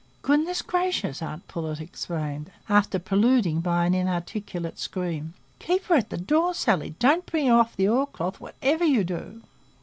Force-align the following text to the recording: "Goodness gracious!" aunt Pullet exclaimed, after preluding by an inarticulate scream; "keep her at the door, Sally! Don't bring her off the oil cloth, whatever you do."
"Goodness 0.23 0.63
gracious!" 0.63 1.21
aunt 1.21 1.47
Pullet 1.47 1.79
exclaimed, 1.79 2.51
after 2.67 2.97
preluding 2.97 3.59
by 3.59 3.85
an 3.85 3.93
inarticulate 3.93 4.79
scream; 4.79 5.35
"keep 5.59 5.83
her 5.83 5.95
at 5.97 6.09
the 6.09 6.17
door, 6.17 6.55
Sally! 6.55 6.95
Don't 6.97 7.27
bring 7.27 7.45
her 7.45 7.53
off 7.53 7.75
the 7.75 7.87
oil 7.87 8.07
cloth, 8.07 8.39
whatever 8.39 8.83
you 8.83 9.03
do." 9.03 9.43